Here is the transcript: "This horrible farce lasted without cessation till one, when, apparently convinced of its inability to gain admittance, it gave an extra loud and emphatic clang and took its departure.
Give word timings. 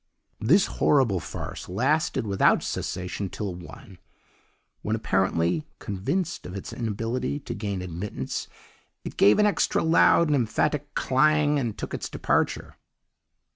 "This 0.39 0.65
horrible 0.65 1.19
farce 1.19 1.69
lasted 1.69 2.25
without 2.25 2.63
cessation 2.63 3.29
till 3.29 3.53
one, 3.53 3.99
when, 4.81 4.95
apparently 4.95 5.63
convinced 5.77 6.47
of 6.47 6.55
its 6.55 6.73
inability 6.73 7.39
to 7.41 7.53
gain 7.53 7.83
admittance, 7.83 8.47
it 9.03 9.15
gave 9.15 9.37
an 9.37 9.45
extra 9.45 9.83
loud 9.83 10.25
and 10.25 10.35
emphatic 10.35 10.95
clang 10.95 11.59
and 11.59 11.77
took 11.77 11.93
its 11.93 12.09
departure. 12.09 12.77